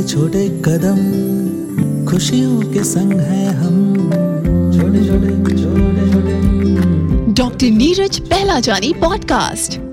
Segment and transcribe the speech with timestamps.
[0.00, 1.00] छोटे कदम,
[2.06, 3.94] खुशियों के संग है हम।
[4.72, 5.30] छोटे छोटे
[5.62, 9.91] छोटे छोटे डॉक्टर नीरज पहला जानी podcast.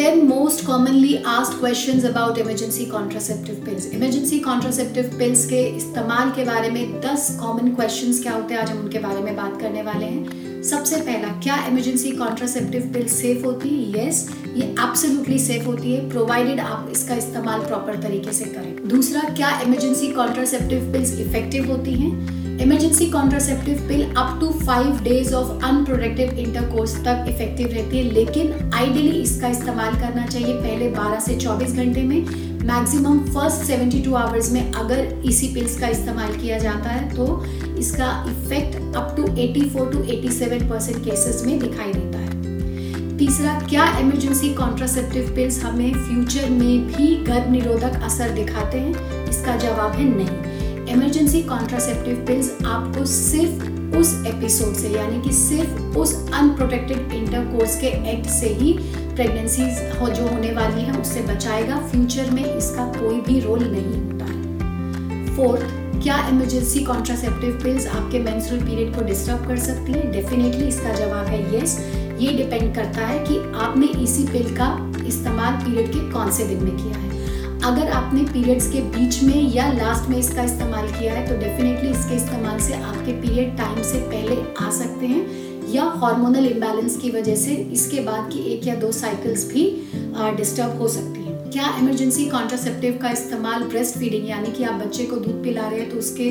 [0.00, 3.86] 10 most commonly asked questions about emergency contraceptive pills.
[3.86, 8.60] Emergency contraceptive pills के इस्तेमाल के बारे में 10 common questions क्या होते हैं?
[8.60, 13.08] आज हम उनके बारे में बात करने वाले हैं। सबसे पहला, क्या इमरजेंसी कॉन्ट्रासेप्टिव पिल
[13.08, 14.08] सेफ़ होती है?
[14.08, 19.20] यस ये एब्सोल्युटली सेफ़ होती है प्रोवाइडेड आप इसका इस्तेमाल प्रॉपर तरीके से करें। दूसरा,
[19.20, 22.39] क्या इमरजेंसी कॉन्ट्रासेप्टिव पिल्स इफ़ेक्टिव होती हैं?
[22.60, 28.52] Emergency contraceptive pill up to five days of unproductive intercourse तक इफ़ेक्टिव रहती है, लेकिन
[28.74, 32.20] आइडियली इसका इस्तेमाल करना चाहिए पहले 12 से 24 घंटे में।
[32.62, 37.26] मैक्सिमम फ़र्स्ट 72 आवर्स में अगर इसी पिल्स का इस्तेमाल किया जाता है तो
[37.78, 42.28] इसका effect up to 84 to 87 percent cases में दिखाई देता है।
[43.18, 49.28] तीसरा, क्या इमरजेंसी कॉन्ट्रासेप्टिव पिल्स हमें फ्यूचर में भी गर्भ निरोधक असर दिखाते हैं?
[49.28, 50.49] इसका जवाब है नहीं।
[50.90, 53.64] इमरजेंसी कॉन्ट्रासेप्टिव पिल्स आपको सिर्फ़
[53.96, 59.62] उस एपिसोड से, यानी कि सिर्फ़ उस अनप्रोटेक्टेड इंटरकोर्स के एक्ट से ही प्रेगनेंसी
[59.98, 64.24] हो, जो होने वाली है, उससे बचाएगा। फ्यूचर में इसका कोई भी रोल नहीं होता।
[64.24, 65.62] है फोर्थ
[66.02, 70.12] क्या इमरजेंसी कॉन्ट्रासेप्टिव पिल्स आपके मेंस्ट्रुअल पीरियड को डिस्टर्ब कर सकती है?
[70.12, 71.78] डेफिनेटली इसका जवाब है यस
[72.20, 76.64] ये डिपेंड करता है कि आपने इसी पिल का इस्तेमाल पीरियड के कौन से दिन
[76.64, 77.19] में किया है।
[77.64, 81.90] अगर आपने पीरियड्स के बीच में या लास्ट में इसका इस्तेमाल किया है तो डेफिनेटली
[81.90, 85.20] इसके इस्तेमाल से आपके पीरियड टाइम से पहले आ सकते हैं,
[85.72, 89.64] या हार्मोनल इम्बैलेंस की वजह से इसके बाद की एक या दो साइकिल्स भी
[90.36, 95.04] डिस्टर्ब हो सकती हैं। क्या इमरजेंसी कॉन्ट्रासेप्टिव का इस्तेमाल ब्रेस्ट फीडिंग यानी कि आप बच्चे
[95.06, 96.30] को दूध पिला रहे हैं तो उसके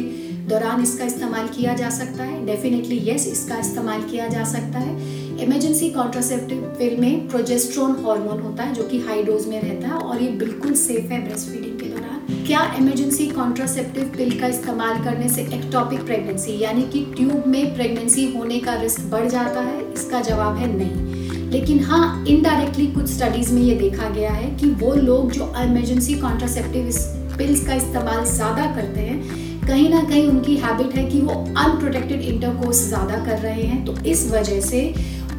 [0.49, 2.45] दौरान इसका इस्तेमाल किया जा सकता है?
[2.45, 5.08] डेफिनेटली यस इसका इस्तेमाल किया जा सकता है।
[5.41, 9.93] इमरजेंसी कॉन्ट्रासेप्टिव पिल में प्रोजेस्ट्रोन हार्मोन होता है, जो कि हाई डोज में रहता है
[9.95, 15.03] और ये बिल्कुल सेफ़ है ब्रेस्ट फीडिंग के दौरान। क्या इमरजेंसी कॉन्ट्रासेप्टिव पिल का इस्तेमाल
[15.03, 19.81] करने से एक्टॉपिक प्रेगनेंसी यानी कि ट्यूब में प्रेगनेंसी होने का रिस्क बढ़ जाता है?
[19.93, 24.69] इसका जवाब है नहीं। लेकिन हाँ इनडायरेक्टली कुछ स्टडीज़ में ये देखा गया है कि
[24.81, 26.91] वो लोग जो इमरजेंसी कॉन्ट्रासेप्टिव
[27.37, 32.21] पिल्स का इस्तेमाल ज़्यादा करते हैं कहीं ना कहीं उनकी हैबिट है कि वो अनप्रोटेक्टेड
[32.23, 34.81] इंटरकोर्स ज़्यादा कर रहे हैं तो इस वजह से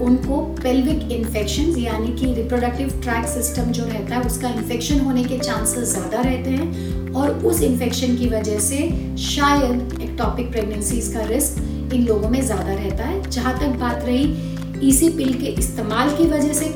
[0.01, 5.39] उनको पेल्विक इन्फेक्शन यानी कि रिप्रोडक्टिव ट्रैक सिस्टम जो रहता है, उसका इन्फेक्शन होने के
[5.39, 8.79] चांसेस ज़्यादा रहते हैं और उस इन्फेक्शन की वजह से
[9.25, 14.50] शायद एक्टॉपिक प्रेगनेंसीज का रिस्क इन लोगों में ज़्यादा रहता है। जहाँ तक बात रही
[14.83, 16.67] इसी पिल के इस्तेमाल की वजह से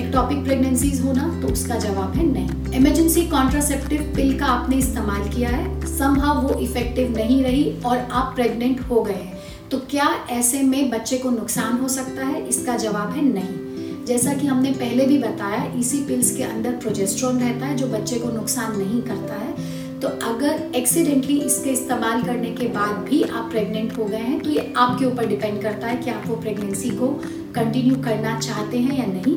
[0.00, 5.50] एक्टॉपिक प्रेगनेंसीज होना तो उसका जवाब है नहीं। इमरजेंसी कॉन्ट्रासेप्टिव पिल का आपने इस्तेमाल किया
[5.50, 9.38] है समहाउ वो इफ़ेक्टिव नहीं रही और आप प्रेग्नेंट हो गए हैं।
[9.70, 12.46] तो क्या ऐसे में बच्चे को नुकसान हो सकता है?
[12.48, 17.38] इसका जवाब है नहीं। जैसा कि हमने पहले भी बताया, इसी पिल्स के अंदर प्रोजेस्ट्रॉन
[17.38, 22.50] रहता है, जो बच्चे को नुकसान नहीं करता है। तो अगर एक्सीडेंटली इसके इस्तेमाल करने
[22.50, 25.96] के बाद भी आप प्रेग्नेंट हो गए हैं तो ये आपके ऊपर डिपेंड करता है
[25.96, 27.08] कि आप वो प्रेगनेंसी को
[27.54, 29.36] कंटिन्यू करना चाहते हैं या नहीं।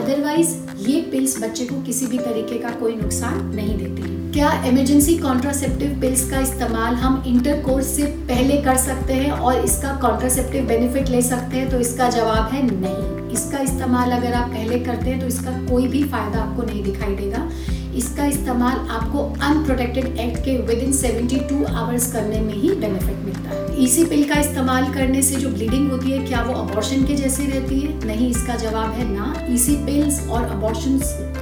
[0.00, 0.56] अदरवाइज़
[0.88, 5.98] ये पिल्स बच्चे को किसी भी तरीके का कोई नुकसान नहीं देती क्या इमरजेंसी कॉन्ट्रासेप्टिव
[6.00, 11.22] पिल्स का इस्तेमाल हम इंटरकोर्स से पहले कर सकते हैं और इसका कॉन्ट्रासेप्टिव बेनिफिट ले
[11.22, 11.70] सकते हैं?
[11.70, 15.88] तो इसका जवाब है नहीं। इसका इस्तेमाल अगर आप पहले करते हैं तो इसका कोई
[15.88, 17.48] भी फ़ायदा आपको नहीं दिखाई देगा।
[17.96, 23.50] इसका इस्तेमाल आपको अनप्रोटेक्टेड एक्ट के विद इन 72 आवर्स करने में ही बेनिफिट मिलता
[23.50, 27.14] है। इसी पिल का इस्तेमाल करने से जो ब्लीडिंग होती है, क्या वो अबॉर्शन के
[27.14, 28.06] जैसी रहती है?
[28.06, 30.98] नहीं, इसका जवाब है ना। इसी पिल्स और अबॉर्शन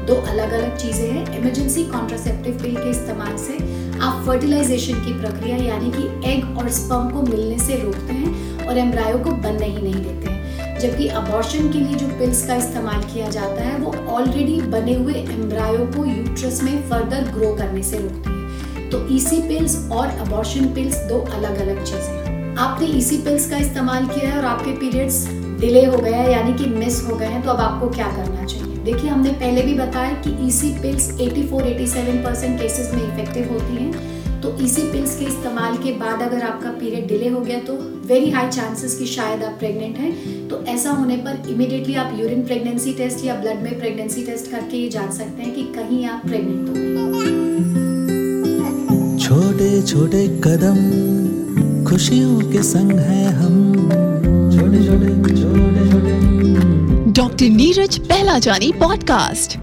[0.06, 3.58] दो अलग अलग चीज़ें हैं। इमरजेंसी कॉन्ट्रासेप्टिव पिल के इस्तेमाल से
[3.98, 8.78] आप फर्टिलाइजेशन की प्रक्रिया, यानी कि एग और स्पर्म को मिलने से रोकते हैं और
[8.78, 10.37] एम्ब्रायो को बनने ही नहीं देते हैं।
[10.78, 15.14] जबकि अबॉर्शन के लिए जो पिल्स का इस्तेमाल किया जाता है, वो ऑलरेडी बने हुए
[15.14, 20.68] एम्ब्रायो को यूट्रस में फर्दर ग्रो करने से रोकती है। तो ईसी पिल्स और अबॉर्शन
[20.74, 24.70] पिल्स दो अलग अलग चीज़ें हैं। आपने ईसी पिल्स का इस्तेमाल किया है और आपके
[24.70, 25.26] पीरियड्स
[25.60, 28.44] डिले हो गए हैं, यानी कि मिस हो गए हैं तो अब आपको क्या करना
[28.44, 28.76] चाहिए?
[28.76, 34.17] देखिए, हमने पहले भी बताया कि ईसी पिल्स 84-87 परसेंट केसेस में इफ़ेक्टिव होती हैं।
[34.42, 37.72] तो इसी पिल्स के इस्तेमाल के बाद अगर आपका पीरियड डिले हो गया तो
[38.08, 42.42] वेरी हाई चांसेस कि शायद आप प्रेग्नेंट हैं। तो ऐसा होने पर इमिडिएटली आप यूरिन
[42.42, 46.26] प्रेगनेंसी टेस्ट या ब्लड में प्रेगनेंसी टेस्ट करके ये जान सकते हैं कि कहीं आप
[46.26, 46.74] प्रेग्नेंट हो।
[49.18, 50.78] छोटे छोटे कदम
[51.84, 53.72] खुशियों के संग है हम।
[54.58, 55.08] छोटे छोटे
[55.42, 59.58] छोटे छोटे। डॉक्टर नीरज पहला जानी पॉडकास्ट।